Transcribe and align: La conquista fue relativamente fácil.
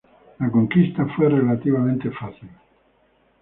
La 0.39 0.49
conquista 0.49 1.05
fue 1.15 1.29
relativamente 1.29 2.09
fácil. 2.09 2.49